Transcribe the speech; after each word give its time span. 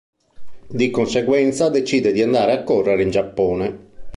Di 0.67 0.89
conseguenza, 0.89 1.69
decide 1.69 2.11
di 2.11 2.23
andare 2.23 2.53
a 2.53 2.63
correre 2.63 3.03
in 3.03 3.11
Giappone. 3.11 3.89